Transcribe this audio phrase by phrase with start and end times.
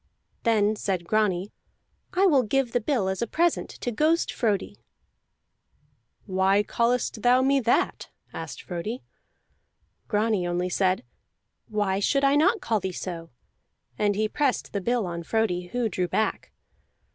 [0.41, 1.51] Then said Grani:
[2.13, 4.81] "I will give the bill as a present to Ghost Frodi."
[6.25, 9.03] "Why callest thou me that?" asked Frodi.
[10.07, 11.03] Grani only said,
[11.67, 13.29] "Why should I not call thee so?"
[13.95, 16.51] and he pressed the bill on Frodi, who drew back.